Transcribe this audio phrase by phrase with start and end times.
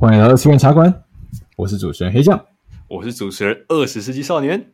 [0.00, 1.02] 欢迎来到次元茶馆，
[1.56, 2.46] 我是主持人黑酱，
[2.86, 4.72] 我是主持人二十世纪少年。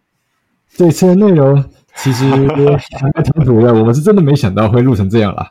[0.69, 1.65] 这次的内容
[1.97, 5.51] 其实 还蛮唐突的，我们是真的没想到会录成这样啦，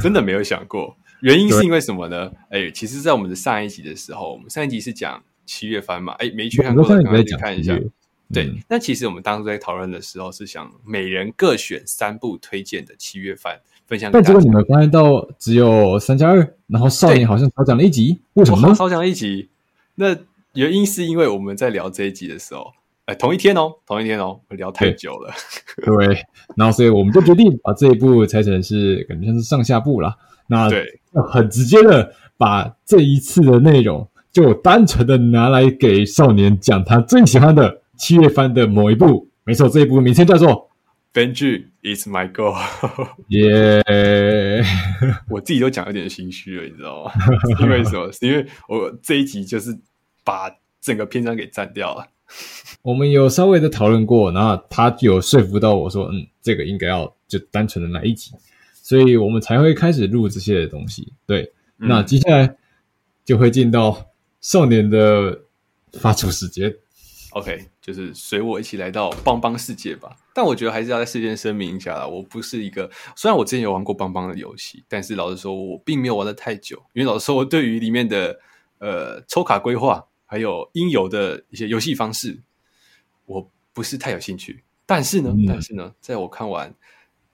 [0.00, 0.96] 真的没有想过。
[1.22, 2.30] 原因是因为什么呢？
[2.50, 7.76] 哎，其实，在我们的上一集的时候，我们上一集是讲七月番嘛，哎，没去看过的，可以看一下。
[8.32, 13.58] 对，那、嗯、其实我们当初在讨论的时候是想每人各选三部推荐的七月番
[13.88, 14.22] 分享给大家。
[14.22, 18.74] 但结果你们发现到只有三加二，然后少年好像少讲了一集，为什么呢？
[18.74, 19.48] 少讲了一集？
[19.96, 20.16] 那
[20.52, 22.72] 原因是因为我们在聊这一集的时候，
[23.06, 25.32] 哎，同一天哦，同一天哦，聊太久了。
[25.84, 26.22] 对，对，
[26.54, 30.14] 然后所以我们就决定把这一部拆成是感觉像是上下部啦。
[30.46, 30.84] 那对，
[31.32, 37.82] 很直接的把这一次的内容就单纯的拿来给少年讲他最喜欢的。
[38.00, 40.48] 七月番的某一部，没错，这一部名称叫做
[41.12, 42.54] 《编剧 Is My Goal》。
[43.28, 43.82] 耶！
[45.28, 47.12] 我自己都讲有点心虚了，你知道吗？
[47.60, 48.10] 因为什么？
[48.12, 49.78] 是 因为我这一集就是
[50.24, 52.06] 把整个篇章给占掉了。
[52.82, 58.32] 我们有稍微的讨论过，然后他有说服到我说，嗯，这个应该要就单纯的来一集，
[58.74, 61.12] 所以我们才会开始录这些东西。
[61.26, 62.56] 对，嗯、那接下来
[63.24, 65.40] 就会进到少年的
[65.94, 66.74] 发出时间。
[67.38, 67.68] OK。
[67.80, 78.38] 就是随我一起来到邦邦世界吧，但我觉得还是要在事先声明一下啦，我不是一个，虽然我之前有玩过邦邦的游戏，但是老实说，我并没有玩的太久，因为老实说，我对于里面的
[78.78, 82.42] 呃抽卡规划还有应有的一些游戏方式，
[83.24, 84.62] 我不是太有兴趣。
[84.84, 86.74] 但是呢，嗯、但是呢，在我看完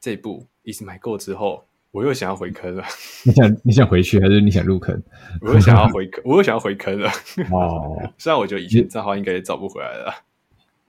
[0.00, 2.82] 这部《Is My Goal》之后，我又想要回坑了。
[3.22, 5.00] 你想你想回去，还是你想入坑？
[5.40, 7.08] 我又想要回坑，我又想要回坑了。
[7.52, 10.12] 哦，虽然我觉得以前账号应该也找不回来了。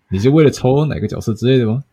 [0.10, 1.84] 你是为了抽哪个角色之类的吗？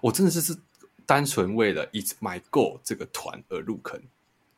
[0.00, 0.56] 我真的是是
[1.04, 4.00] 单纯为了 It's My Goal 这个团而入坑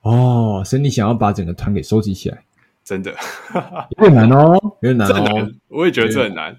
[0.02, 2.44] 哦，所以你想要把整个团给收集起来，
[2.84, 3.12] 真的
[3.98, 6.56] 有点难哦，有点难哦，我也觉得这很难，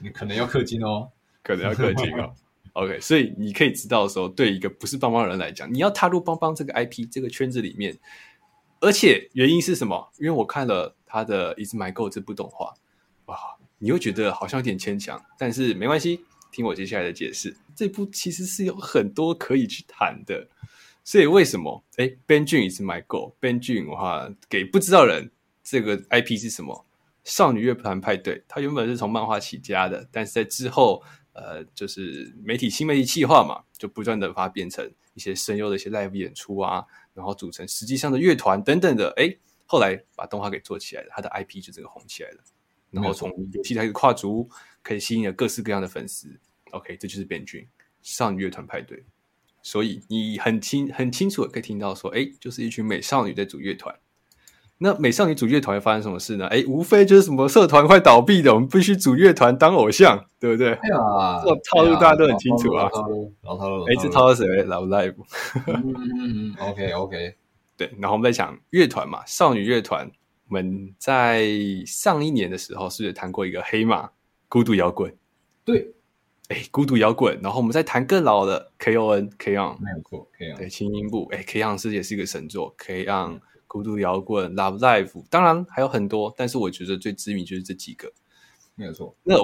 [0.00, 1.08] 你可能要氪金哦，
[1.42, 2.32] 可能要氪金哦。
[2.74, 7.98] OK，所以你可以知道说，对一个不是邦邦的人来讲，你要踏入邦邦这个 IP 这个圈子里面，
[8.80, 10.12] 而且原因是什么？
[10.18, 12.74] 因为我看了他的 Is My Go 这部动画，
[13.24, 13.38] 哇。
[13.78, 16.20] 你会觉得好像有点牵强，但是没关系，
[16.50, 17.54] 听我接下来的解释。
[17.74, 20.48] 这部其实是有很多可以去谈的，
[21.02, 21.84] 所以为什么？
[21.96, 25.30] 哎，Ben j u n is My Goal，BanJun 的话给不知道人，
[25.62, 26.86] 这个 IP 是什么？
[27.24, 31.02] 少女乐团派对，它原本是从漫画起家的，但是在之后，
[31.34, 39.12] 呃，就是媒体新媒体企划嘛，就不断的把它变成一些声优的一些 live 演出啊，然后组成实际上的乐团等等的。
[39.16, 39.36] 哎，
[39.66, 42.38] 后来把动画给做起来了，它的 IP 就这个红起来了。
[42.90, 44.48] 然后从游戏开始跨足，
[44.80, 46.28] 可以吸引了各式各样的粉丝。
[46.70, 47.66] OK，这就是 BanJun
[48.00, 49.04] 少女乐团派对。
[49.62, 53.98] 所以你很清很清楚的可以听到说，哎，就是一群美少女在组乐团。
[54.78, 56.46] 那美少女组乐团会发生什么事呢？
[56.48, 60.72] 哎，无非就是什么社团快倒闭的，我们必须组乐团当偶像，对不对？
[60.74, 62.90] 哎呀，这套路大家都很清楚啊。
[63.42, 65.14] 老套路，哎，这套路谁？Love Live。
[65.66, 67.34] 嗯嗯嗯，OK OK，
[67.76, 67.90] 对。
[67.98, 70.10] 然后我们在讲乐团嘛，少女乐团。
[70.48, 71.48] 我们在
[71.86, 74.10] 上一年的时候，是不是谈过一个黑马
[74.48, 75.12] 孤独摇滚？
[75.64, 75.92] 对，
[76.48, 77.40] 哎，孤独摇滚。
[77.42, 79.30] 然后我们再谈更老的 K.O.N.
[79.38, 79.78] K.O.N.
[79.80, 80.56] 没有错，K.O.N.
[80.56, 81.26] 对，轻音部。
[81.32, 81.78] 哎，K.O.N.
[81.78, 83.40] 是也是一个神作，K.O.N.
[83.74, 85.24] 孤独摇滚，Love Life，。
[85.28, 88.12] 当然还有很多，但是我觉得最知名就是这几个，
[88.76, 89.12] 没有错。
[89.24, 89.34] 那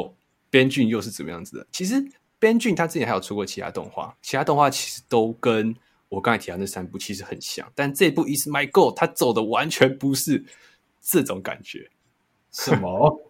[0.52, 1.66] BanJun 又是怎么样子的？
[1.72, 1.96] 其实
[2.38, 5.74] BanJun 他之前还有出过其他动画，其他动画其实都跟
[6.08, 10.46] 我刚才提到那三部其实很像，但这部 Is My Goal 它走的完全不是。
[11.02, 11.90] 这种感觉，
[12.52, 13.20] 什么？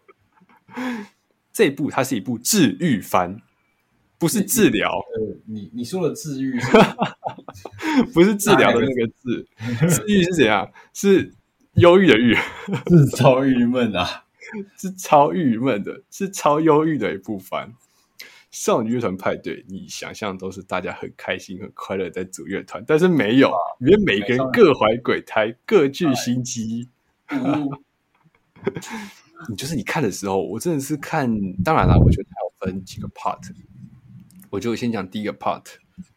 [1.54, 3.40] 这一部它是一部治愈番，
[4.18, 4.90] 不是治疗。
[4.90, 6.66] 呃，你你说的治愈是
[8.12, 9.46] 不是治疗的那个治？
[9.88, 10.70] 治愈是怎样？
[10.92, 11.32] 是
[11.74, 12.34] 忧郁的郁，
[12.88, 14.24] 是超郁闷啊，
[14.76, 17.74] 是超郁闷的，是超忧郁的一部分。
[18.50, 26.88] 少女乐团派对，你想象都是大家很开心、很快乐在组乐团，但是没有，因为每个人各怀鬼胎，各具心机。
[29.48, 31.30] 你 就是你看的时候，我真的是看。
[31.62, 33.38] 当然了，我觉得它有分几个 part。
[34.50, 35.62] 我就先讲第一个 part。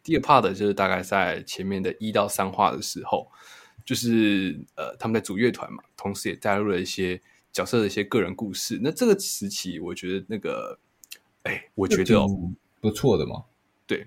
[0.02, 3.30] 第一个 part 就是大概在前面的一到三话的时候，
[3.84, 7.20] 就是呃他们在组乐团嘛，同时也带入了一些
[7.52, 8.80] 角色的一些个人故事。
[8.82, 10.78] 那这个时期，我觉得那个，
[11.42, 12.28] 哎，我觉得哦
[12.80, 13.44] 不错的嘛，
[13.86, 14.06] 对，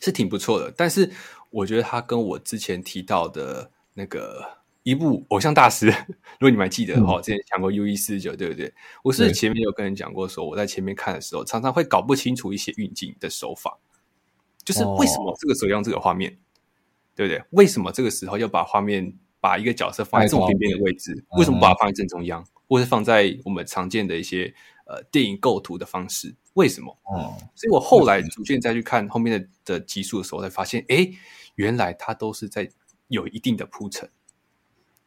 [0.00, 0.72] 是挺不错的。
[0.76, 1.10] 但是
[1.50, 4.58] 我觉得他跟我之前提到的那个。
[4.84, 5.86] 一部偶像大师，
[6.40, 8.72] 如果你们还记得的话，嗯、之前讲过 U 一四十九，对不对？
[9.02, 13.76] 我是前面有跟人讲过，说我在前面看的时候，常常会搞不清楚一些运镜的手法，
[14.68, 16.36] 就是为什么这个时候用这个画面，哦、
[17.16, 17.42] 对不对？
[17.52, 21.24] 为什么这个时候要把画面把一个角色放在这种边边的位置？
[21.38, 22.46] 为什么不把它放在正中央？
[22.66, 24.54] 或是放在我们常见的一些
[24.84, 26.34] 呃电影构图的方式。
[26.52, 26.94] 为什么？
[27.04, 31.08] 哦，所以我后来逐渐再去看后面的的集数的时候，才发现，哎，
[31.54, 32.68] 原来它都是在
[33.06, 34.10] 有一定的铺陈，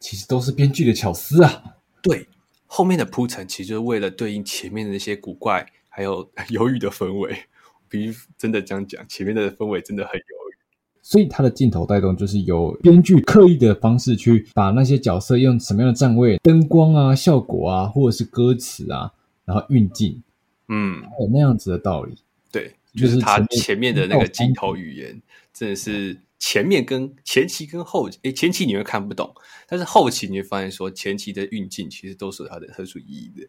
[0.00, 1.76] 其实都是编剧的巧思啊。
[2.02, 2.26] 对，
[2.66, 7.44] 后面的铺陈其实就是为了对应前面的那些古怪还有 犹豫的氛围。
[7.92, 10.56] 必须真的这样讲，前面的氛围真的很忧郁，
[11.02, 19.12] 所以他的镜头带动就是由编剧刻意的方式去把那些角色用什么样的站位、灯光啊、效果啊，或者是歌词啊，
[19.44, 20.22] 然后运镜。
[20.68, 22.16] 嗯，有那样子的道理，
[22.50, 25.20] 对，就是他前面的那个镜头语言，
[25.52, 29.34] 真的是前面跟前期跟后期，诶，前期你会看不懂，
[29.68, 33.46] 但是后期你会发现说前期的运镜其实都是有它的特殊意义的。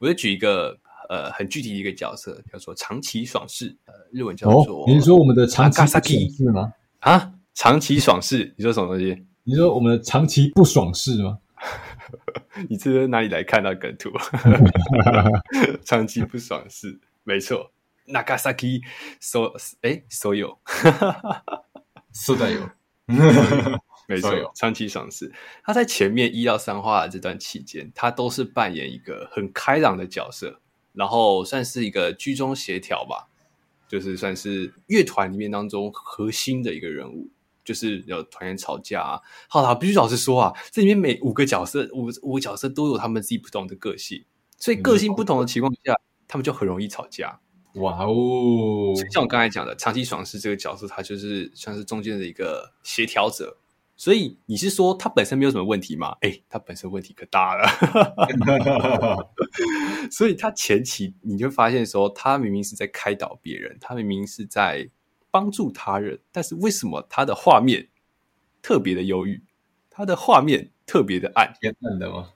[0.00, 0.78] 我就举一个
[1.08, 6.72] 呃很具体的一个角色，叫做长崎爽士，呃，日文叫做，你是说我们的长崎爽士吗？
[7.00, 9.24] 啊，长崎爽士，你说什么东西？
[9.44, 11.38] 你说我们的长崎不爽士吗？
[12.68, 14.10] 你这是哪里来看到梗图？
[15.84, 17.72] 长期不爽是没错。
[18.06, 18.80] Nagasaki
[19.20, 19.52] so
[19.82, 20.58] 哎所有，
[22.14, 22.70] 是的有，
[24.06, 24.30] 没错。
[24.54, 25.30] 长期爽是
[25.62, 30.58] 他在前面一到三话的这段期间，他都是扮演一个很开朗的角色，
[30.98, 33.28] 然后算是一个居中协调吧，
[33.86, 37.30] 就是算是乐团里面当中核心的一个人物。
[37.64, 44.24] 就是有团员吵架啊，好啦，必须老实说啊，这里面每五个角色，五五个角色都有他们自己不同的个性，
[44.56, 45.94] 所以个性不同的情况下，
[46.26, 47.40] 他们就很容易吵架。
[47.74, 48.94] 哇哦！
[49.12, 53.58] 像我刚才讲的，长期爽是这个角色，他就是算是中间的一个协调者。
[53.98, 56.16] 所以你是说他本身没有什么问题吗？
[56.22, 57.68] 哎，他本身问题可大了。
[60.10, 64.88] 所以他前期你就发现说，他明明是在开导别人，他明明是在。
[65.30, 67.86] 帮助他人，但是为什么他的画面
[68.62, 69.44] 特别的忧郁？
[69.90, 72.32] 他的画面特别的暗，偏暗的吗？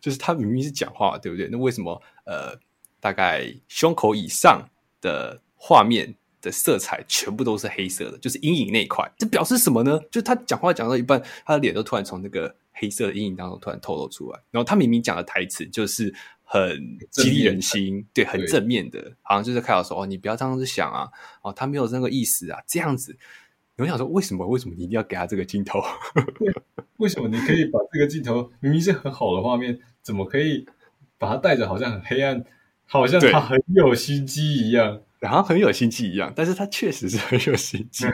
[0.00, 1.48] 就是他明明是讲话，对不对？
[1.50, 2.56] 那为什么呃，
[3.00, 4.68] 大概胸口以上
[5.00, 8.18] 的画面的色彩全部都是黑色的？
[8.18, 9.98] 就是阴影那一块，这表示什么呢？
[10.10, 16.14] 就是他讲话讲到一半，他的脸都突然从那个黑色的阴影当中突然透露出来，然后他明明讲的台词就是。
[16.44, 21.08] 很激励人心，对，很正面的，好像就是开头说哦，你不要这样子想啊，
[21.40, 23.16] 哦，他没有那个意思啊，这样子，
[23.78, 24.46] 我想说，为什么？
[24.46, 25.82] 为什么你一定要给他这个镜头？
[27.00, 30.66] 为什么你可以把这个镜头明明是很好的画面，怎么可以
[31.16, 32.44] 把它带着好像很黑暗，
[32.84, 38.04] 好像他很有心机一样，然后很有心机一样，但是他确实是很有心机。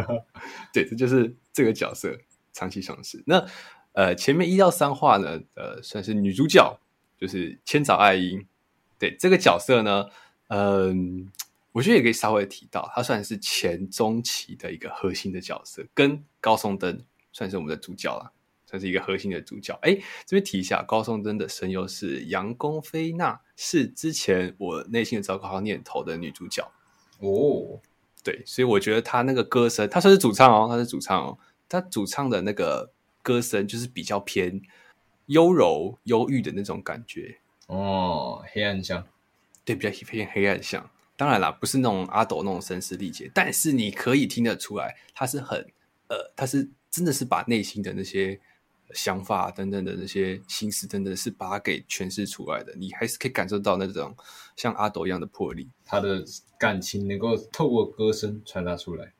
[0.72, 2.16] 对，这就是这个角色
[2.52, 3.22] 长期尝试。
[3.26, 3.44] 那
[3.92, 6.78] 呃，前面一到三话呢，呃，算是女主角。
[7.18, 8.46] 就是千早爱英，
[8.98, 10.04] 对这个角色呢，
[10.48, 11.32] 嗯，
[11.72, 17.02] 我觉得也可以稍微提到，她算是前中期的一个核心的角色，跟高松登
[17.32, 18.30] 算是我们的主角了，
[18.66, 19.78] 算是一个核心的主角。
[19.82, 19.96] 哎，
[20.26, 26.62] 这边提一下，高松真的声优是杨公菲娜，是之前我内心的糟糕念头的女主角
[27.20, 27.80] 哦。
[28.22, 32.90] 对，所以我觉得她那个歌声，她算是主唱哦，她是主唱哦，她主唱的那个
[33.22, 34.60] 歌声就是比较偏。
[35.28, 39.04] 优柔忧郁的那种感觉哦，黑暗向，
[39.64, 40.88] 对，比较偏黑暗向。
[41.16, 45.66] 当然啦，不是那种阿斗那种声嘶力竭，但是你可以听得出来，他是很
[46.06, 48.40] 呃，他是真的是把内心的那些
[48.94, 52.74] 想法等等的那些心思，真的是把它给诠释出来的。
[52.76, 54.14] 你还是可以感受到那种
[54.56, 56.24] 像阿斗一样的魄力，他的
[56.58, 59.12] 感情能够透过歌声传达出来。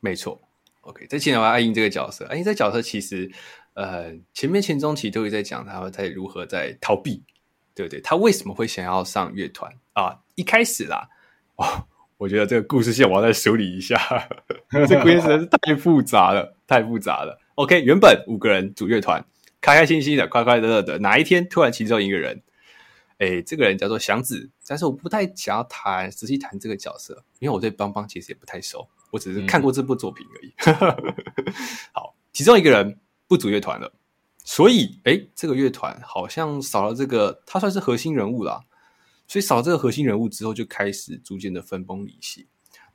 [0.00, 0.40] 没错
[0.82, 3.30] ，OK，再讲完爱英这个角色，爱英这个角色其实。
[3.74, 7.20] 呃，前面前中期都会在讲他在如何在逃避，
[7.74, 8.00] 对不对？
[8.00, 10.16] 他为什么会想要上乐团啊？
[10.36, 11.08] 一开始啦，
[11.56, 11.84] 哦，
[12.16, 13.98] 我觉得这个故事线我要再梳理一下，
[14.86, 17.36] 这故事实在是太复杂了，太复杂了。
[17.56, 19.24] OK，原本五个人组乐团，
[19.60, 20.98] 开开心心的，快快乐乐的。
[20.98, 22.42] 哪一天突然其中一个人，
[23.18, 30.54] 哎，这个人叫做祥子，但是我不太想要谈，仔细谈这个角色，因为我对邦邦其实也不太熟，我只是看过这部作品而已。
[30.58, 31.54] 嗯、
[31.92, 32.98] 好，其中一个人。
[33.26, 33.90] 不组乐团了，
[34.44, 38.60] 所以诶，这个乐团好像少了这个，他算是核心人物啦。
[39.26, 42.46] 所以少了这个核心人物之后，就开始逐渐的分崩离析。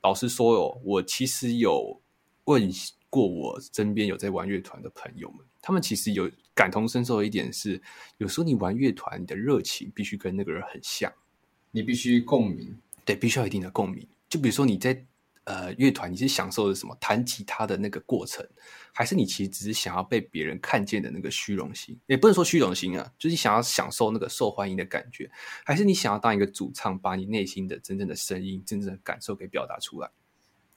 [0.02, 2.00] 老实说哦，我其实有
[2.44, 2.70] 问
[3.10, 7.78] 过我身边有在玩乐团的朋友们，他们其实有感同身受的一点是，
[8.16, 11.12] 有时候你玩乐团，你的热情必须跟那个人很像，
[11.70, 12.74] 你必须共鸣，
[13.04, 14.08] 对，必须要有一定的共鸣。
[14.30, 15.04] 就比如说你在。
[15.44, 16.96] 呃，乐团你是享受的什么？
[17.00, 18.46] 弹吉他的那个过程，
[18.92, 21.98] 还是你其实只是想要被别人看见的那个虚荣心？
[22.06, 25.28] 也不能说虚荣心啊，就是想要享受那个受欢迎的感觉，
[25.64, 30.08] 还是你想要当一个主唱，把你内心的真正的声音、真正的感受给表达出来？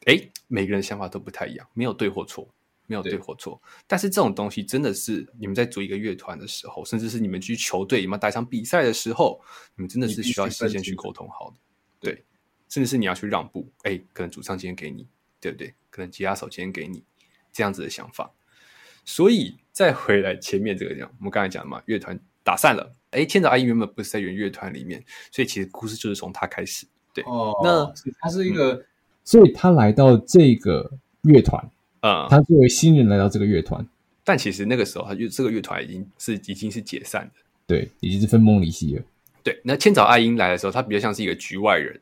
[0.05, 2.43] 诶，每个人的想法都不太一样，没有对或错，
[2.87, 3.59] 没没有对或错。
[3.87, 9.41] 但是这种东西真的是你们在组一个乐团的时候，甚至是你们去球队、你们打一场比赛的时候，
[9.75, 11.57] 你们真的是需要事先去沟通好的。
[11.99, 12.23] 对，对，
[12.69, 15.07] 甚至是你要去让步，哎，可能主唱今天给你，
[15.39, 15.73] 对不对？
[15.89, 17.03] 可能吉他手今天给你
[17.51, 18.31] 这样子的想法。
[19.05, 22.95] 所以再回来前面这个讲，我们刚才讲嘛，乐团打散了。
[23.11, 26.85] 哎，千早爱音原本不是在原乐团里面，所以其实故事就是从他开始。
[27.13, 28.85] 对，哦，那他是一个、嗯，
[29.23, 31.63] 所以他来到这个乐团，
[32.01, 33.85] 嗯，他作为新人来到这个乐团，
[34.23, 39.03] 但其实那个时候，他就这个乐团已经是已经是解散的，对，已经是分崩离析了。
[39.43, 41.99] 对，那千早爱英来的时候，他比较像是一个局外人，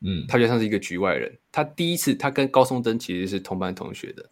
[0.00, 1.32] 嗯，他比较像是一个局外人。
[1.50, 4.24] 他第一次，他跟高松登其实是同班同学的，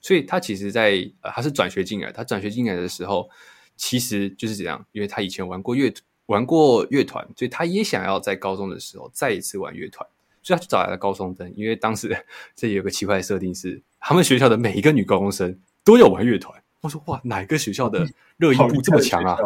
[0.00, 3.28] 所以他其实在，在呃，他是转学进来，他转学进来的时候。
[3.74, 5.92] 其实就是这样，因为他以前玩过乐
[6.26, 10.06] 玩过乐团，所以他也想要在高中的时候再一次玩乐团，
[10.42, 11.52] 所以他就找来了高松登。
[11.56, 12.16] 因为当时
[12.54, 16.62] 这有个奇怪的设定是，他们学校的每一个女高中生都有玩乐团。
[16.80, 18.06] 我说哇，哪一个学校的
[18.36, 19.36] 热音部这么强啊？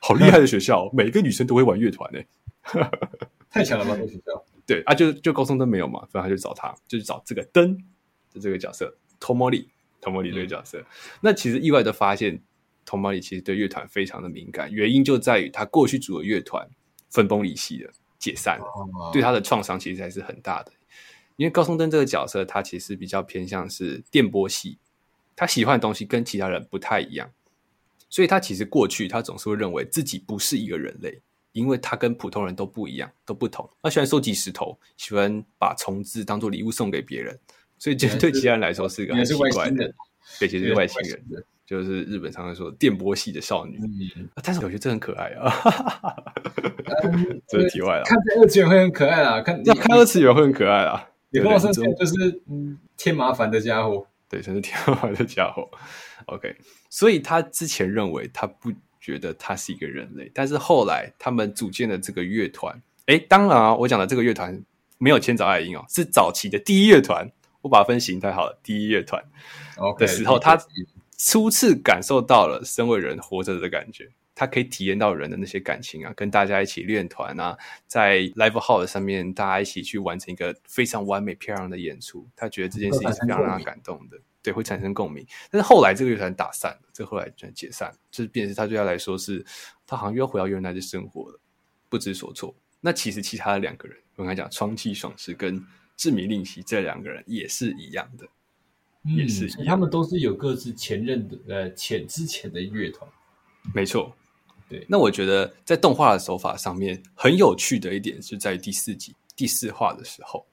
[0.00, 2.90] 好厉害的学校，每一个女生都会玩乐团呢、欸，
[3.50, 3.96] 太强了吧？
[3.96, 7.76] 这学校对啊，就就高松登没有嘛，所以他就找他，就是找这个灯
[8.32, 10.78] 的这个角色，Tomori，Tomori 这个角色。
[10.78, 10.86] 嗯、
[11.20, 12.40] 那其实意外的发现。
[12.84, 16.68] 同毛里其实对乐团非常的敏感，原因就在于他过去组的乐团
[17.10, 17.92] 分崩离析了，
[18.22, 20.70] 解散了，对他的创伤其实还是很大的。
[21.34, 24.78] 因为高松登这个角色，他其实比较偏向是电波系，
[25.34, 27.32] 他喜欢的东西跟其他人不太一样，
[28.08, 33.68] 所以他其实过去他总是会认为自己不是一个人类，因为他跟普通人都不一样，都不同。
[33.82, 37.36] 他喜欢收集石头，喜欢把虫子当做礼物送给别人，
[37.78, 39.92] 所以这对其他人来说是一个很奇怪的，
[40.38, 41.44] 对，其实是外星人。
[41.72, 43.80] 就是日本常常说电波系的少女，
[44.42, 45.50] 但是我觉得这很可爱啊。
[47.02, 51.08] 嗯、 这是题外了，看在二次元会很可爱啊，看要看二次元会很可爱啦。
[51.30, 55.66] 你跟我说就是嗯添麻烦的家伙，对，真是添麻烦的家伙。
[56.26, 56.54] OK，
[56.90, 62.82] 所以他之前认为他不觉得他是一个人类，但是后来他们组建了这个乐团。
[63.06, 64.62] 哎，当然啊，我讲的这个乐团
[64.98, 67.32] 没有千早爱音哦，是早期的第一乐团。
[67.62, 69.24] 我把它分形态好了，第一乐团
[69.98, 70.58] 的时候，他。
[71.24, 85.24] 初次感受到了身为人活着的感觉，他可以体验到人的那些感情啊，跟大家一起练团啊，在 live house 上面大家一起去完成一个非常完美漂亮的演出，他觉得这件事情是非常让他感动的，对，会产生共鸣。
[85.48, 89.46] 但是后来这个乐团打散了，这后来就解散了，就是变成他对他来说是，
[89.86, 91.38] 他好像又要回到原来的生活了，
[91.88, 92.52] 不知所措。
[92.80, 95.64] 那其实其他的两个人，我刚才讲窗气爽是跟
[95.96, 98.26] 志明令希这两个人也是一样的。
[99.04, 103.10] 也是、嗯，他们都是有各自前任的呃前之前的乐团，
[103.74, 104.14] 没错。
[104.68, 110.46] 对，那我觉得在动画的手法上面很有趣的一点是在第四集第四话的时候，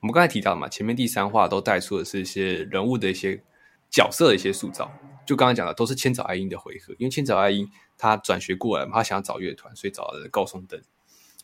[0.00, 3.40] 我们刚才提到嘛，前面第三话都带出的是一些人物的一些
[3.88, 4.90] 角色的一些塑造，
[5.24, 10.80] 就刚刚讲的都是千早爱音的回合，因为千早爱音他转学过来嘛，他想要找乐团，所以找了高松登，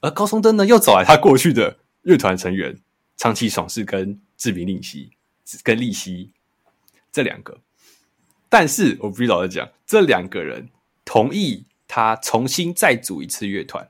[0.00, 2.76] 而高松登呢又找来他过去的乐团成员
[3.16, 5.12] 长崎爽士跟志明令希
[5.62, 6.32] 跟利希。
[7.16, 7.58] 这两个，
[8.50, 10.68] 但是我必须老实讲，这两个人
[11.02, 13.88] 同意他重新再组一次乐团，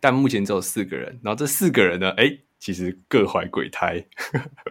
[0.00, 1.20] 但目前只有四个人。
[1.22, 4.04] 然后这四个人呢，哎，其实各怀鬼胎，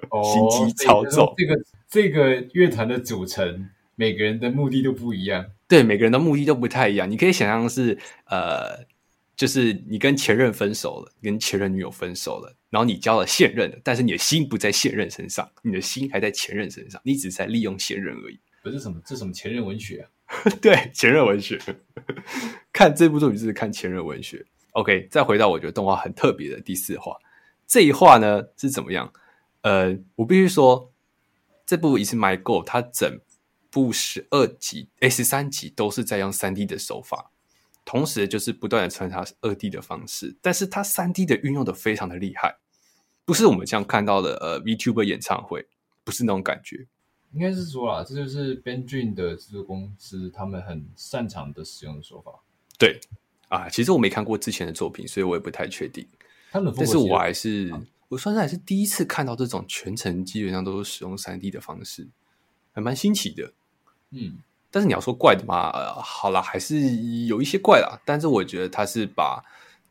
[0.09, 1.33] 哦、 心机超重。
[1.37, 5.45] 这个这个乐团的组成，每个人的目的都不一样。
[5.69, 7.09] 对，每个人的目的都不太一样。
[7.09, 8.85] 你可以想象是呃。
[9.37, 18.39] 就是你跟前任分手了，跟前任女友分手了，然后你交了现任的，但是你的心不在现任身上，你的心还在前任身上，你只是在利用现任而已。
[18.63, 20.09] 不是什么，这什么前任文学啊？
[20.61, 21.57] 对，前任文学。
[22.73, 24.45] 看这部作品就是看前任文学。
[24.71, 27.15] OK，再回到我觉得动画很特别的第四话，
[27.65, 29.11] 这一话呢是怎么样？
[29.61, 30.91] 呃，我必须说，
[31.65, 33.19] 这部《Is My Go》它整
[33.71, 37.31] 部十二集、哎、十三集都是在用三 D 的手法。
[37.87, 42.57] 同时，就是不断的穿插二 D 的方式，但是它三 D 的运用的非常的厉害，
[43.23, 45.65] 不是我们这样看到的呃 VTuber 演唱会，
[46.03, 46.85] 不是那种感觉。
[47.31, 52.43] 应该是说啦，这就是 Bendream 的制作公司他们很擅长的使用的手法。
[52.77, 52.99] 对
[53.47, 56.05] 啊，其实我没看过之前的作品，所以我也不太确定。
[56.51, 57.73] 他们，但是我还是
[58.09, 62.09] 我算是还是第一次看到这种全程基本上都是使用三 D 的方式，
[62.73, 63.53] 还蛮新奇的。
[64.09, 64.39] 嗯。
[64.69, 66.79] 但是你要说怪的嘛，呃，好啦，还是
[67.25, 67.99] 有一些怪啦。
[68.05, 69.41] 但是我觉得他是把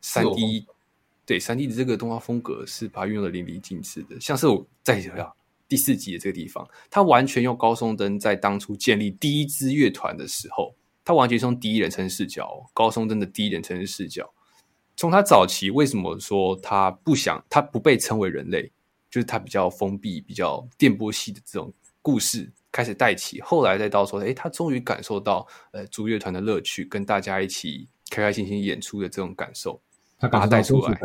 [0.01, 0.65] 三 D
[1.25, 4.19] 对三 D 的这个动画风格是把它运用的淋漓尽致的。
[4.21, 5.03] 像是我在
[5.67, 14.31] 第四集的这个地方，他完全用高松登在当初建立第一支乐团的时候，他完全从第一人称视角，高松登的第一人称视角，
[14.95, 18.71] 从他早期为什么说他不想他不被称为人类，
[19.11, 21.73] 就是他比较封闭、比较电波系的这种
[22.07, 29.81] 故事开始带起，后来再到说，哎，他终于感受到呃主乐团的乐趣，跟大家一起开开心心演出的这种感受，
[30.17, 30.97] 他把他带出来，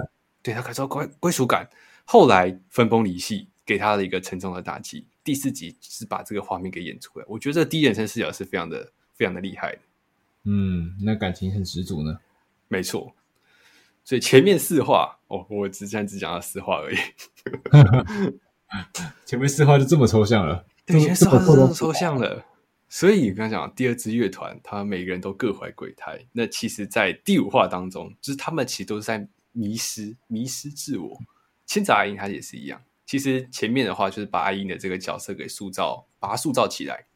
[0.45, 1.69] 对，他感受到归归属感。
[2.05, 5.05] 后来分崩离析，给他了一个沉重的打击。
[5.25, 9.79] 第四集是把这个画面给演出来，我觉得这第一人称视角是非常的、非常的厉害的。
[10.45, 12.17] 嗯，那感情很十足呢。
[12.69, 13.13] 没错，
[14.05, 16.97] 所以前面四话哦，我只现在只讲到四话而已。
[19.27, 22.45] 前面四话就这么抽象了，对，前面四话就这么抽象了。
[22.89, 26.27] 所以你刚才讲第二支乐团，他每个人都各怀鬼胎。
[26.33, 31.19] 那其实，在第五话当中，就是他们其实都是在迷失、迷失自我。
[31.65, 32.83] 千早爱樱他也是一样。
[33.07, 37.07] 其实前面的话就是把爱樱的这个角色给塑造，把他塑造起来。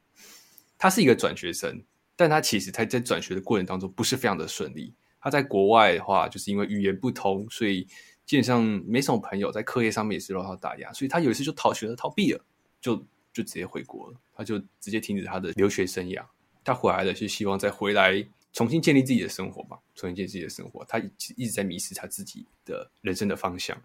[0.79, 1.83] 他是一个转学生，
[2.17, 4.95] 但他其实他在转学的过程当中不是非常的顺利。
[5.21, 7.87] 他在国外的话，就是因为语言不通，所以
[8.25, 12.45] 基本上没什么朋友，在课业上面也是受到打压，所以他有一次就逃学了，逃避了，
[12.81, 13.05] 就
[13.37, 14.17] 就直接回国了。
[14.35, 16.25] 他就直接停止他的留学生涯。
[16.65, 20.85] 他回来的是希望再回来重新建立自己的生活吧，重新建立自己的生活。
[20.87, 20.99] 他
[21.37, 23.77] 一直在迷失他自己的人生的方向。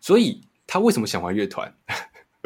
[0.00, 1.74] 所以他为什么想玩乐团？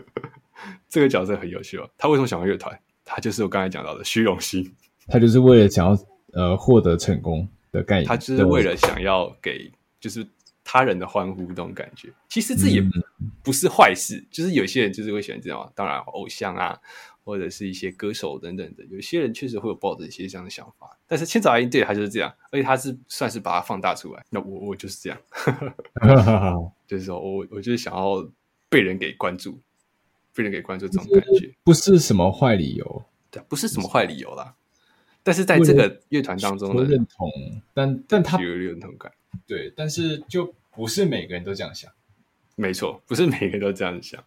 [0.88, 1.88] 这个角色很有趣哦。
[1.98, 2.76] 他为什么想玩乐团？
[3.04, 4.74] 他就是我刚才讲到的虚荣心。
[5.06, 8.06] 他就是为了想要呃获得成功的概念。
[8.06, 10.26] 他就是为了想要给就是
[10.74, 12.12] 他人的欢呼这种感觉。
[12.28, 12.82] 其实这也
[13.44, 14.16] 不是坏事。
[14.16, 15.72] 嗯、就是有些人就是会喜欢这样。
[15.72, 16.76] 当然，偶像啊，
[17.22, 20.98] 或者是一些歌手等等的，有些人确实会有抱着一些这样的想法。
[21.06, 24.24] 但是千早爱樱对他就是这样，而且他是算是把它放大出来。
[24.30, 25.18] 那我我就是这样，
[26.88, 28.28] 就是说我我就是想要
[28.68, 29.60] 被人给关注，
[30.34, 34.56] 被人给关注这种感觉，不是什么坏理由，对，不是什么坏理由啦。
[35.22, 37.30] 但是在这个乐团当中的认同，
[37.72, 39.10] 但但他有认同感，
[39.46, 41.90] 对，但是就不是每个人都这样想，
[42.56, 44.22] 没错，不是每个人都这样想。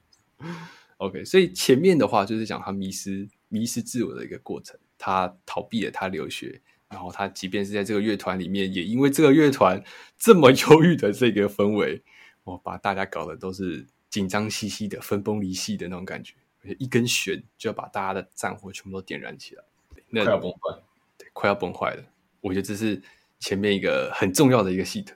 [0.97, 4.77] OK，所以前面的话就是讲他迷失迷失自我的一个过程。
[4.99, 9.79] 他逃避了他留学，然后他即便是在这个乐团里面，也因为这个乐团
[10.17, 12.01] 这么忧郁的这个氛围，
[12.43, 16.33] 我把大家搞得都是紧张兮兮的、分崩离析的那种感觉，
[16.63, 19.63] 而且一根弦就要把大家的战火全部都点燃起来，
[20.09, 20.81] 那快要崩坏，
[21.15, 22.03] 对，快要崩坏了。
[22.41, 22.99] 我觉得这是
[23.39, 25.15] 前面一个很重要的一个系统，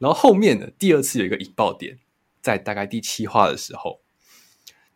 [0.00, 1.96] 然后后面呢，第二次有一个引爆点，
[2.42, 4.00] 在大概第七话的时候。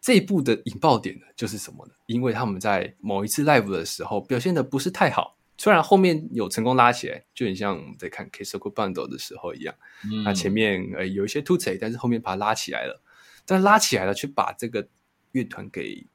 [0.00, 1.92] 这一部的引爆点呢，就是什么呢？
[2.04, 9.74] 因为他们在某一次 live 的时候表现的不是太好，虽然后面有成功拉起来，就很像我们在看 Kessoku Band 的时候一样。
[10.04, 13.00] 嗯、那前面呃有一些凸贼，但是后面把它拉起来了，
[13.46, 14.86] 但拉起来了，却把这个
[15.32, 16.06] 乐团给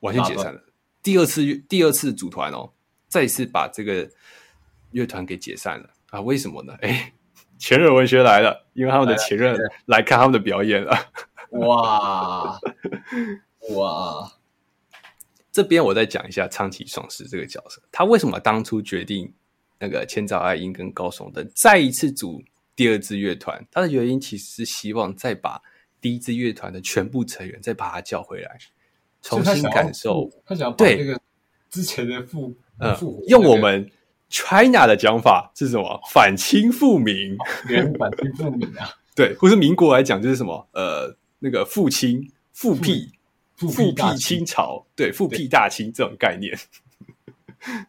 [0.00, 0.60] 完全解散了。
[0.60, 0.64] 啊、
[1.02, 2.70] 第二次第二次组团哦，
[3.08, 4.10] 再一次把这个
[4.90, 6.20] 乐团给解散了啊？
[6.20, 6.74] 为什么呢？
[6.82, 7.14] 哎，
[7.62, 10.98] 前任文学来了，因为他们的前任来看他们的表演了。
[11.50, 12.58] 哇
[13.76, 14.32] 哇！
[15.52, 19.32] 这边我再讲一下苍崎爽司这个角色，他为什么当初决定
[19.78, 22.42] 那个千早爱音跟高松的再一次组
[22.74, 23.64] 第二支乐团？
[23.70, 25.62] 他的原因其实是希望再把
[26.00, 28.58] 第一支乐团的全部成员再把他叫回来，
[29.22, 30.28] 重新感受。
[30.44, 31.20] 他想要把那个
[31.70, 32.96] 之前的复嗯，
[33.28, 33.88] 用我们
[34.32, 36.00] China 的讲法是什么？
[36.10, 37.36] 反清复明，
[37.96, 38.90] 反清复明啊！
[39.14, 40.66] 对，或是民国来讲就是什么？
[40.72, 41.16] 呃。
[41.44, 43.10] 那个复清、复辟、
[43.56, 46.56] 复辟清朝，对，复辟大清这种概念，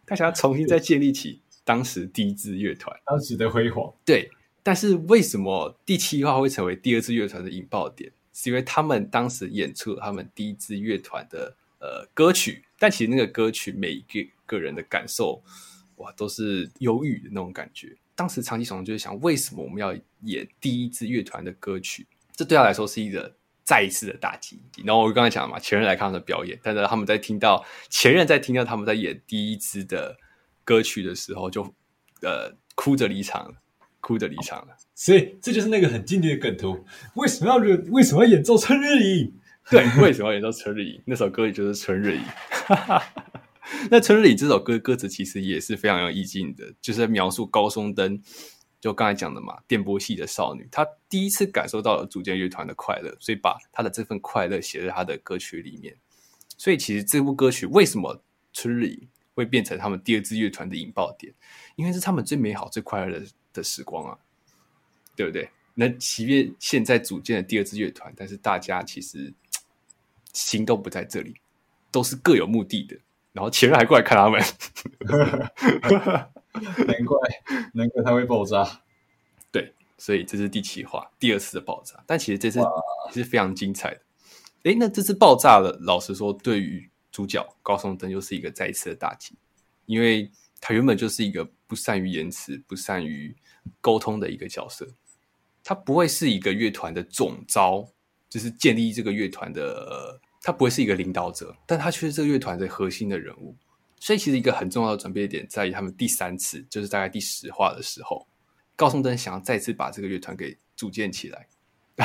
[0.07, 3.93] 他想要重新再建立起当时第一支乐团当时的辉煌。
[4.03, 4.27] 对，
[4.63, 8.11] 但是为什么第七话会成为第二支乐团的引爆点？
[8.33, 15.43] 是因为他们当时演出了他们第一支乐团的呃歌曲，但其实那个歌曲每一个个人的感受，
[16.03, 17.95] 哇，都是忧郁的那种感觉。
[18.13, 22.05] 当时苍崎爽就是想，为什么我们要演第一支乐团的歌曲？
[22.35, 23.35] 这对他来说是一个。
[23.65, 30.17] 再一次的打击，然后我刚才讲了嘛，前任来看他的表演，但是他们在听到前任在听到他们在演第一支的
[30.65, 31.73] 歌曲的时候就，就
[32.27, 33.55] 呃哭着离场了，
[34.01, 34.75] 哭着离场了。
[34.93, 36.85] 所以这就是那个很经典的梗图：
[37.15, 37.55] 为什么要
[37.89, 39.27] 为什么要演奏《春日里》？
[39.71, 40.97] 对，为什么要演奏《春日里》？
[41.05, 42.19] 那首歌也就是《春日里》。
[43.91, 48.21] 那《春日里》这首歌歌词其实也是非常有意境的，就是描述高松登。
[48.79, 55.95] 就刚才讲的嘛，电波系的少女，她第一次感受到了组建乐团的快乐，所以把她的这份快乐写在她的歌曲里面。
[56.57, 61.33] 所以其实这部歌曲为什么春日里会变成他们第二支乐团的引爆点？
[61.77, 64.17] 因为是他们最美好、最快乐的的时光啊，
[65.15, 65.49] 对不对？
[65.75, 69.33] 那即便现在组建了第二支乐团，但是大家其实
[70.33, 71.35] 心都不在这里，
[71.89, 72.97] 都是各有目的的。
[73.33, 74.41] 然后前任还过来看他们。
[76.85, 77.17] 难怪，
[77.73, 78.81] 难怪它会爆炸。
[79.51, 82.01] 对，所以这是第七话，第二次的爆炸。
[82.05, 84.01] 但其实这次也是非常精彩的。
[84.63, 89.35] 诶，那这次爆炸了，老实说，对于主角高松登又是一个再一次的打击，
[89.87, 93.35] 因为他原本就是一个不善于言辞、不善于
[93.81, 94.87] 沟通的一个角色，
[95.63, 97.85] 他不会是一个乐团的总招，
[98.29, 103.55] 就是建立这个乐团的，他不会是一个领导者，但他却是这个乐团的核心的人物。
[103.99, 108.27] 所以，其实一个很重要的转变点在于他们第三次，就是大概第十话的时候，
[108.75, 111.47] 高松登想要再次把这个乐团给组建起来。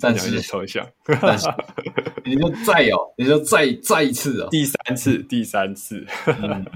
[0.00, 0.86] 但是抽象，
[1.22, 1.46] 但是
[2.24, 6.66] 你就再有，你就再再一次哦，第三次，第三次，嗯、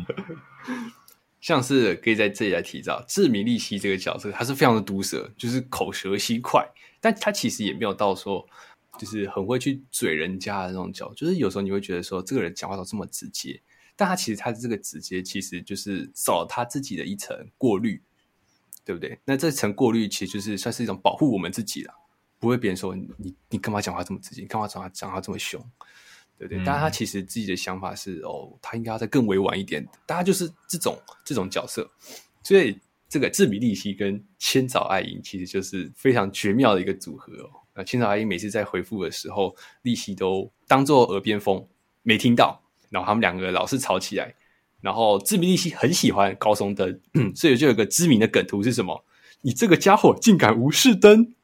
[1.40, 6.66] 像是可以在这里来提到志米利希这个角色，他是非常的毒舌，就是口舌心快，
[7.00, 8.46] 但他其实也没有到说，
[9.00, 13.58] 就是很会去嘴人家的那种角色，就是有时候你会觉得说，这个人讲话都这么直接，
[13.96, 18.02] 但他其实他的这个直接，其实就是少了他自己的一层过滤，
[18.84, 19.18] 对不对？
[19.24, 21.94] 那这层过滤其实就是算是一种保护我们自己了。
[22.38, 24.42] 不会别人说你你你干嘛讲话这么直接？
[24.42, 25.58] 你干嘛讲话讲话这么凶？
[26.38, 26.62] 对不对？
[26.62, 29.86] 嗯、但是他其实自己的想法是哦，他应该要再更委婉一点。
[30.06, 31.90] 大家就是这种这种角色，
[32.42, 37.59] 所以这个志米利希跟千早爱樱其实就是非常绝妙的一个组合哦。
[37.74, 41.66] 那千早爱樱每次在回复的时候，利息都当做耳边风
[42.02, 44.34] 没听到，然后他们两个老是吵起来。
[44.80, 47.00] 然后知名利息很喜欢高松灯，
[47.36, 49.04] 所以就有个知名的梗图是什么？
[49.42, 51.34] 你这个家伙竟敢无视灯！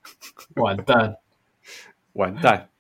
[0.57, 1.17] 完蛋，
[2.15, 2.71] 完蛋！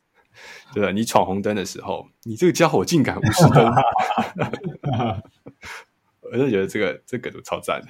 [0.74, 0.92] 对吧？
[0.92, 3.70] 你闯红灯的时候，你这个家伙竟敢无视灯！
[6.32, 7.88] 我就觉得这个这个梗图超赞的。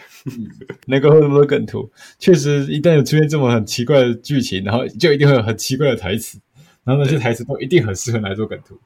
[0.86, 6.40] 那个会那么多梗图，确实一旦有出现这么很奇怪的剧情，然后就一定会有很奇怪的台词，
[6.84, 8.80] 然后那些台词都一定很适合来做梗图。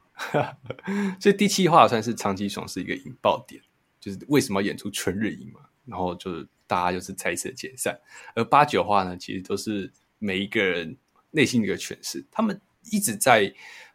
[1.20, 3.62] 所以第七话算是长崎爽是一个引爆点，
[4.00, 5.60] 就是为什么要演出春日营嘛？
[5.86, 6.46] 然后就是。
[6.70, 7.98] 大家就是再一次的解散，
[8.32, 10.96] 而八九话呢，其实都是每一个人
[11.32, 12.24] 内心的一个诠释。
[12.30, 12.60] 他们
[12.92, 13.52] 一直在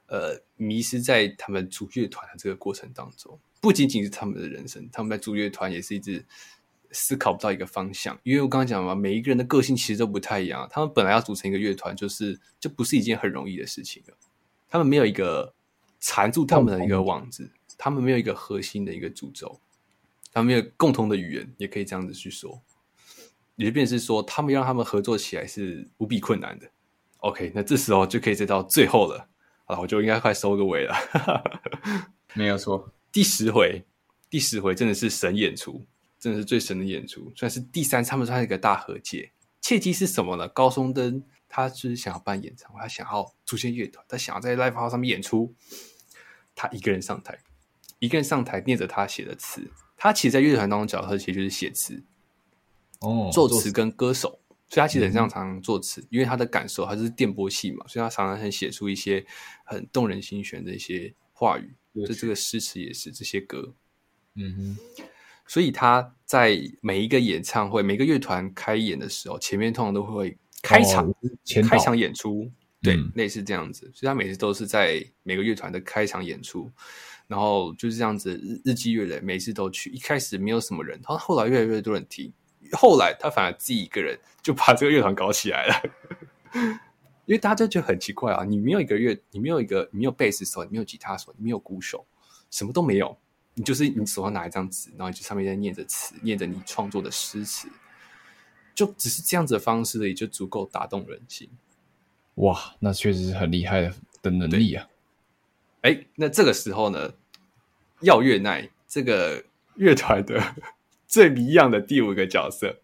[0.08, 6.24] 呃迷失在他们组乐团的这个过程当中，不仅仅是他们的人生，他们在组乐团也是一直
[6.92, 8.16] 思考不到一个方向。
[8.22, 10.68] 因为我刚刚讲嘛，每一个人的个性其实都不太一样。
[10.70, 14.14] 他们本来要组成一个乐团，就是就不是一件很容易的事情了。
[14.70, 15.52] 他们没有一个
[16.00, 19.60] 缠住他们的一个网子，他们没有一个核心的一个主轴。
[20.32, 22.62] 他们没有共同的语言，也可以这样子去说，
[23.56, 26.70] 也就变成是说，他们让他们合作起来是无比困难的。
[27.18, 29.28] OK，那这时候就可以再到最后了，
[29.66, 30.94] 好了，我就应该快收个尾了。
[32.36, 33.82] 没有错，第十回，
[34.30, 35.86] 第十回真的是神演出，
[36.20, 39.32] 真的是最神的演出，算是第三，他们算是一个大和解。
[39.62, 40.46] 契机是什么呢？
[40.50, 45.56] 高松登他就是想要办演唱会，他想要出现乐团，他想要在 Live House 上面演出，
[46.54, 47.40] 他一个人上台，
[48.00, 49.66] 一个人上台念着他写的词。
[49.96, 52.04] 他其实，在乐团当中角色其实就是写词，
[53.00, 59.26] 哦，作词跟歌手，所以他其实很常常作词，嗯、因为他的感受，他就是电波系嘛，所以他常常很写出一些
[59.64, 61.74] 很动人心弦的一些话语。
[61.96, 63.74] 就这个诗词也是这些歌，
[64.36, 64.78] 嗯哼。
[65.48, 71.16] 所以他在每一个演唱会、每个乐团开演的时候，前面通常都会开场、哦、
[71.70, 73.82] 开场演出，对，嗯、类似这样子。
[73.94, 76.72] 所以他每次都是在每个乐团的开场演出。
[77.28, 79.90] 然后就是这样子，日日积月累，每次都去。
[79.90, 82.32] 一开始没有什么人，他后来越来越多人听，
[82.74, 85.82] 后来他反而自己一个人就把这个乐团搞起来了。
[87.26, 92.06] 因为大家就觉得很奇怪啊，你没有一个乐，你没有一个，你没有贝斯手，你没有吉他手，你没有鼓手，
[92.52, 93.18] 什么都没有，
[93.56, 97.68] 你就是你手上拿一张纸，然后你就上面在念着词，念着你创作的诗词，
[98.74, 101.50] 就只是这样子的方式，也就足够打动人心。
[102.36, 104.88] 哇，那确实是很厉害的的能力啊。
[105.82, 107.14] 哎，那这个时候呢，
[108.02, 110.56] 耀月奈这个乐团的
[111.08, 112.82] 最迷样的第五个角色，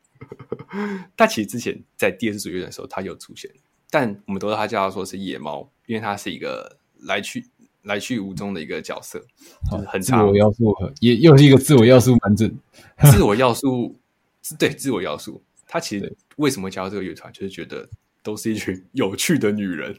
[1.17, 3.51] 他其实之前在第二次组乐团的时候他有出现，
[3.91, 7.45] 但我们都知道他叫他说是野猫，因为他是一个来去
[7.83, 9.23] 来去无踪的一个角色，
[9.69, 12.51] 就是很自我要素也又是一个自我要素满整，
[13.11, 13.95] 自我要素
[14.57, 17.87] 对自我要素，他其实为什么加入这个乐团，就是觉得。
[18.23, 19.97] 都是一群 有趣的女人，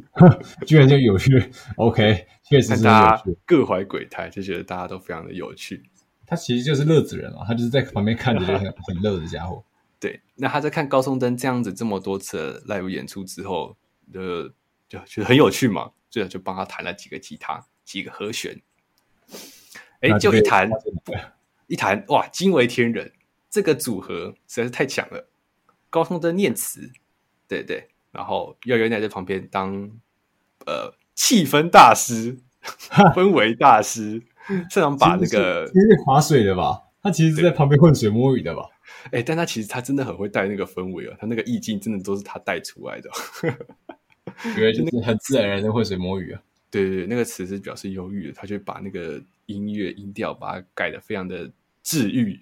[0.66, 1.50] 居然就有趣。
[1.76, 5.82] OK，确实是大家各怀鬼胎，就觉得大家都非常的有趣。
[6.26, 9.62] 他其实就是乐子人啊，他就是在旁边看着就很很乐的家伙。
[10.00, 13.76] 对，那他在看高松灯这样子这么多次的 live 演出之后，
[14.10, 14.48] 就
[14.88, 18.60] 就觉得很有趣嘛，最后就帮他弹了几个吉他，几个和弦。
[20.00, 20.68] 哎，就一弹
[21.66, 23.12] 一弹，哇，惊为天人！
[23.50, 25.28] 这个组合实在是太强了。
[25.90, 26.90] 高松登念词。
[27.46, 29.90] 对对，然后耀月奈在旁边当
[30.64, 32.38] 呃气氛大师、
[33.14, 34.22] 氛围大师，
[34.70, 36.84] 擅长把那个其实是划水的吧？
[37.02, 38.68] 他其实是在旁边浑水摸鱼的吧？
[39.12, 43.10] 哎，但他其实他真的很会带那个氛围哦，他那个意境真的都是他带出来的，
[44.54, 46.42] 觉得就是很自然而然的浑水摸鱼啊。
[46.70, 51.50] 对对对，那个词是表示忧郁的，他就把那个音乐音调把它改的非常的
[51.82, 52.38] 治愈，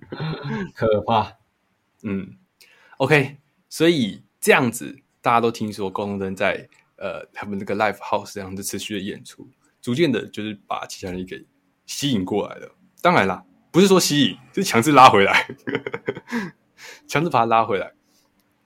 [0.74, 1.36] 可怕。
[2.02, 2.36] 嗯
[2.96, 3.36] ，OK，
[3.68, 6.66] 所以这样子大家都听说高中生在
[6.96, 9.46] 呃他们那个 live house 这样子持续的演出，
[9.82, 11.44] 逐渐的就是把其他人给
[11.84, 12.74] 吸引过来了。
[13.02, 15.48] 当然啦，不是说吸引，就是强制拉回来，
[17.08, 17.92] 强制把他拉回来。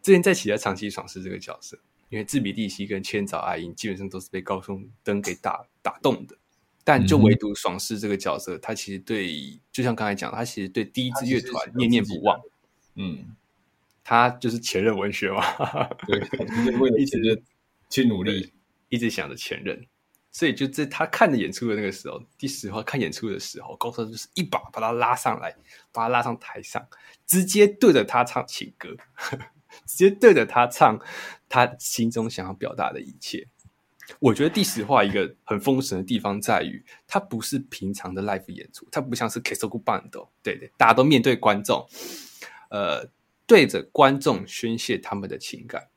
[0.02, 1.78] 之前在其他长期爽是这个角色。
[2.08, 6.36] 因为志比利希跟千早爱音基本上都是被高松灯给打打动的，
[6.84, 12.40] 但就唯独爽世这个角色，嗯、他其实对，就像刚才讲，他其实对第一支乐团念念不忘。
[12.94, 13.34] 嗯，
[14.04, 15.42] 他就是前任文学嘛，
[16.06, 16.20] 对，
[16.78, 17.42] 为了 一直
[17.90, 18.52] 去努力，
[18.88, 19.84] 一直想着前任，
[20.36, 25.56] 所以就在他看着演出的那个时候，第十话看演出的时候，高松就是一把把他拉上来，
[25.92, 26.86] 把他拉上台上，
[27.26, 28.94] 直接对着他唱情歌。
[29.86, 31.00] 直接对着他唱
[31.48, 33.48] 他心中想要表达的一切。
[34.20, 40.10] 我觉得第十话一个很封神的地方在于，它不是平常的 live 演出，它不像是 Kessoku Band，
[40.42, 41.88] 对对，大家都面对观众，
[42.68, 43.08] 呃，
[43.46, 45.88] 对着观众宣泄他们的情感。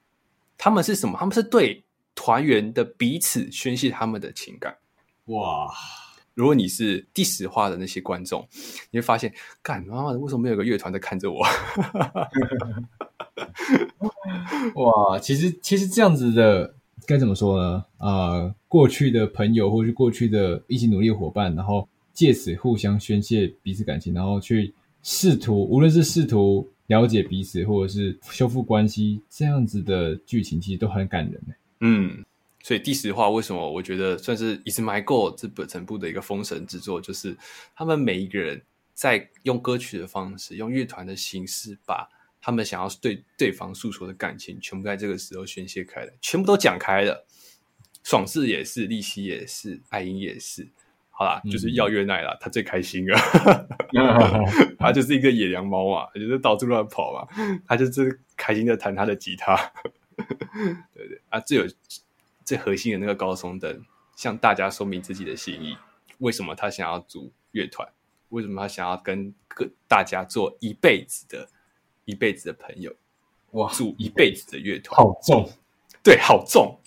[0.58, 1.17] 他们是什么？
[1.19, 1.84] 他们是对
[2.22, 4.76] 团员的彼此宣泄他们的情感。
[5.28, 5.70] 哇！
[6.34, 8.46] 如果你是第十话的那些观众，
[8.92, 11.40] 你会发现，干妈妈的，为什么没有个乐团在看着我？
[14.76, 17.86] 哇，其实其实这样子的该怎么说呢？
[18.00, 31.42] 啊、呃，过去的朋友或是过去的一起努力的伙伴，然后借此互相宣泄彼此感情，然后去试图，无论是试图了解彼此，或者是修复关系，这样子的剧情其实都很感人。
[31.80, 32.26] 嗯，
[32.62, 37.38] 所以第十话为什么我觉得算是《It's My Go》这本整部的一个封神之作，就是
[37.76, 38.62] 他们每一个人
[38.94, 42.10] 在用歌曲的方式，用乐团的形式把。
[42.42, 47.28] 他们想要对对方诉说的感情，全部在这个时候宣泄开了，全部都讲开了。
[48.02, 50.65] 爽士也是，利息也是，爱音也是。
[51.10, 53.20] 好啦，嗯、就是要月奈啦，他最开心了。
[54.80, 57.28] 他就是一个野良猫嘛，就是到处乱跑嘛。
[57.68, 59.58] 他就是开心的弹他的吉他。
[60.94, 61.66] 对对啊，最有
[62.44, 63.84] 最核心的那个高松登
[64.16, 65.78] 向大家说明自己的心意，
[66.20, 67.88] 为什么他想要组乐团？
[68.30, 71.48] 为什么他想要跟各大家做一辈子的？
[72.06, 72.92] 一辈子的朋友，
[73.52, 75.48] 哇，组一辈子的乐团，好重，
[76.02, 76.80] 对，好重，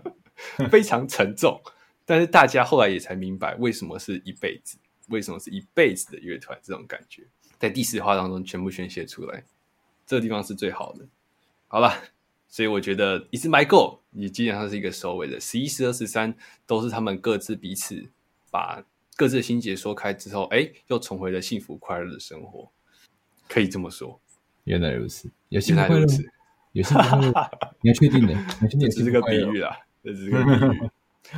[0.70, 1.60] 非常沉重。
[2.06, 7.22] 但是大家后来也才明白，为什么是一辈子，为什么是一辈子的乐团，这种感觉
[7.58, 9.44] 在第四话当中全部宣泄出来，
[10.06, 11.06] 这个地方是最好的。
[11.68, 11.92] 好了，
[12.52, 15.40] 所以我觉得《It's My Go》也基本上是一个收尾的。
[15.40, 16.34] 十一、十二、十三
[16.66, 18.10] 都是他们各自彼此
[18.50, 18.84] 把
[19.16, 22.68] 各自的心结说开之后，哎，又重回了幸福快乐的生活，
[23.48, 24.20] 可以这么说。
[24.64, 26.06] 原来如此，有幸福快乐，
[26.72, 28.34] 有幸福快乐， 你要确定的，
[28.70, 30.90] 这是个比喻啦，这是个比喻。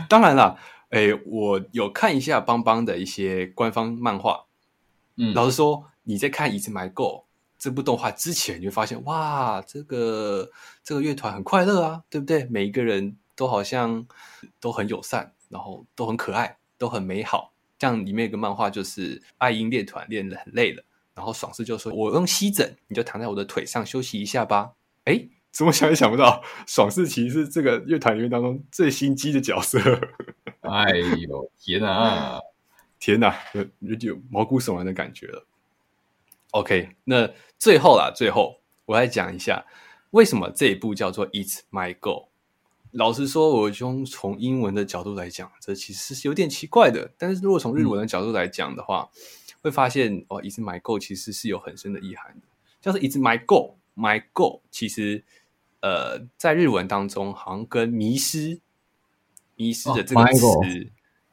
[0.08, 0.58] 当然了，
[0.90, 4.46] 哎，我有看一下邦邦的一些官方漫画。
[5.14, 7.04] 嗯，老实说，你在看《It's My Go》
[7.64, 10.50] 这部动画之前，你会发现，哇，这个
[10.82, 12.44] 这个乐团很快乐啊，对不对？
[12.50, 14.06] 每一个人都好像
[14.60, 17.54] 都很友善，然后都很可爱，都很美好。
[17.78, 20.84] 这样里面有个漫画就是爱樱练团练得很累了。
[21.14, 24.72] 然后爽士就说：“我用吸枕，你就躺在我的腿上休息一下吧。”
[25.04, 29.80] 哎，怎么想也想不到，爽士其实是这个乐团里面当中最心机的角色。
[30.60, 32.38] 哎呦，天哪，
[32.98, 35.46] 天哪，有有点毛骨悚然的感觉了。
[36.54, 39.66] OK，那最后啦，最后我来讲一下
[40.10, 42.10] 为什么这一部叫做《It's My Go》。
[42.92, 47.10] 老实说，我从从英文的角度来讲，这其实是有点奇怪的。
[47.18, 49.20] 但是如果从日文的角度来讲的话，嗯
[49.64, 52.42] 会发现哦，It's My Go 其实是有很深的意涵的，
[52.82, 55.24] 像是 It's My Go，My Go 其实
[55.80, 58.60] 呃在日文当中好像跟迷失、
[59.56, 60.60] 迷失的这个词，哦、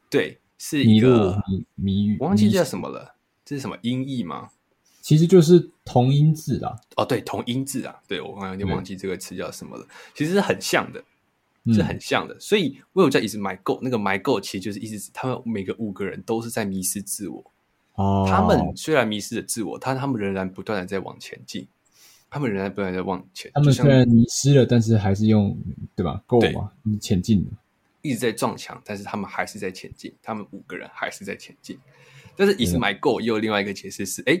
[0.08, 1.40] 对，是一个
[1.74, 4.48] 谜语，我忘记叫什么了，这是什么音译吗？
[5.02, 6.74] 其实就是同音字啦。
[6.96, 11.04] 哦，对，同音字啊，对，我刚刚有点忘记这个词叫什么了，其实是很像的，
[11.74, 13.78] 是很像的，嗯、所以为什么叫 It's My Go？
[13.82, 17.44] 那个 My Go 其实就是意思是他们每个五个人都是在迷失自我。
[17.96, 21.66] 哦，他们虽然迷失了自我，但他们仍然不断的在往前进。
[22.30, 23.50] 他们仍然不断的在往前。
[23.52, 25.54] 他们虽然迷失了，但是还是用
[25.94, 27.50] 对吧？Go 嘛，前进的，
[28.00, 30.10] 一直在撞墙，但是他们还是在前进。
[30.22, 31.78] 他们五个人还是在前进。
[32.34, 34.40] 但是 It's my go 也有另外一个解释是：哎，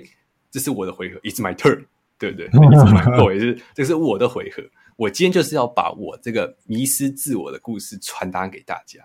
[0.52, 1.86] 这是我的回合，It's my turn，
[2.18, 4.62] 对不对？It's my go 也是，这是我的回合。
[4.96, 9.00] 我今天就是要把我这个迷失自我的故事传达给大家。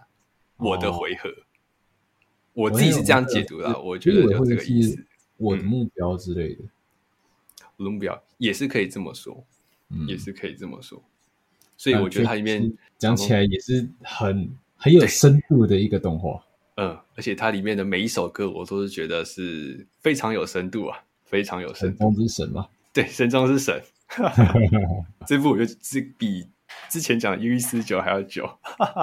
[0.57, 1.33] 我的回合。
[2.51, 5.03] 我自己是这样解读的，我，我觉得就这个意思。
[5.37, 6.69] 我的目标之类的，嗯、
[7.77, 9.45] 我的目标也是可以这么说，
[9.89, 11.01] 嗯、也是可以这么说。
[11.77, 16.43] 所以我觉得它里面讲起来也是很很有深度的一个动画。
[16.77, 22.05] 嗯，而且它里面的每一首歌，我都是觉得是非常有深度啊，非常有深度。
[22.05, 23.81] 神中之神嘛， 对，神中之神。
[25.27, 26.47] 这部我就是比
[26.89, 28.49] 之前讲的《U E 四九》还要久。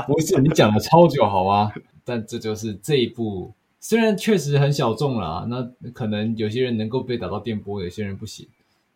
[0.06, 1.72] 不是，你讲的超久，好吗？
[2.04, 8.48] 但这就是这一部，虽然确实很小众啦，那可能有些人能够被打到电波，有些人不行。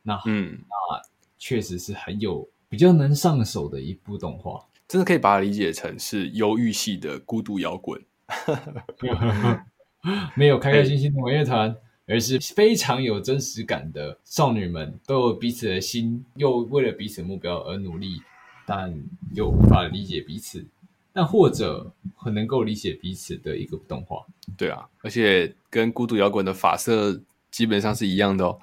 [0.02, 1.02] 那嗯，那
[1.38, 8.00] 确实是很有比较能上手的一部动画，真的可以把它理解成是忧郁系的孤独摇滚。
[10.34, 11.74] 没有开开心心的玩乐团，
[12.08, 18.22] 而是非常有真实感的少女们，都有彼此的心，又为了彼此目标而努力，
[18.66, 18.98] 但
[19.34, 20.64] 又无法理解彼此，
[21.12, 24.24] 但或者很能够理解彼此的一个动画。
[24.56, 28.58] 对啊，而且跟孤独摇滚的发色基本上是一样的哦。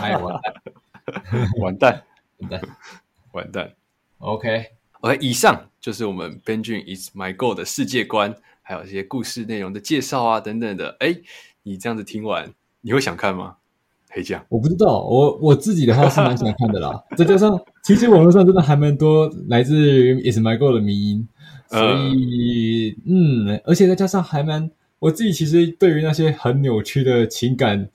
[0.00, 0.42] 哎， 完蛋，
[1.60, 2.02] 完蛋，
[2.38, 2.62] 完蛋，
[3.32, 3.74] 完蛋。
[4.18, 4.68] OK，OK，、okay.
[5.00, 8.36] okay, 以上就是我们 Benjin Is My Go 的世界观。
[8.66, 10.96] 还有一些故事内容的介绍啊，等等的。
[11.00, 11.14] 哎，
[11.64, 12.50] 你这样子听完，
[12.84, 13.56] 你会想看吗？
[14.10, 17.02] 黑酱，我不知道，我我自己的话是蛮想看的啦。
[17.16, 21.28] 再加上，其实网络上真的还蛮多来自于 Is My Go 的迷因，
[21.68, 21.80] 所
[22.12, 27.88] 以嗯，嗯，而且再加上还蛮，我自己其实对于那些很扭曲的情感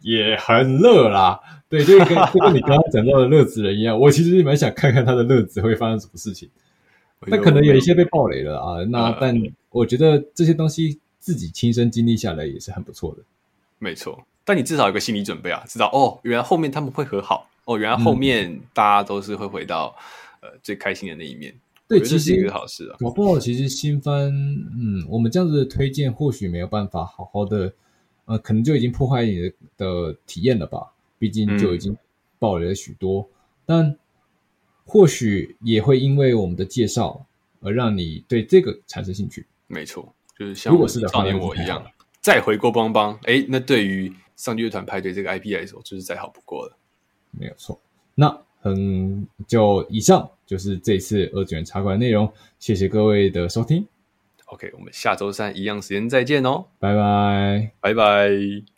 [0.00, 1.38] 也很乐啦。
[1.68, 6.48] 对，就跟 就跟你刚刚讲到的乐子人一样，我其实也蛮想看看他的乐子会发生什么事情。
[7.26, 9.40] 那可能有一些被暴雷了啊，那但。
[9.70, 13.22] 我觉得这些东西自己亲身经历下来也是很不错的，
[13.78, 14.26] 没错。
[14.44, 19.96] 但你至少有个心理准备啊，知道哦，原来后面他们会和好哦，原来后面大家都是会回到、
[20.42, 21.54] 嗯、呃最开心的那一面。
[21.88, 22.96] 对，其实是一个好事啊。
[22.98, 27.72] 搞不好其实新番，嗯，我们这样子的推荐或许没有办法好好的，
[28.26, 30.92] 呃，可能就已经破坏你的的体验了吧？
[31.18, 31.96] 毕竟就已经
[32.38, 33.28] 爆雷了许多，嗯、
[33.64, 33.96] 但
[34.84, 37.24] 或许也会因为我们的介绍
[37.60, 39.46] 而让你对这个产生兴趣。
[39.66, 41.82] 没错，就是像如果是少年我一样，
[42.24, 46.74] 再回过邦邦，哎，那对于上剧乐团派对这个 IP 来说，就是再好不过了。
[47.30, 47.78] 没有错，
[48.14, 53.86] 那嗯，就以上就是这次二次元茶馆内容，谢谢各位的收听。
[54.46, 58.64] OK，我们下周三一样时间再见哦，拜拜，拜拜。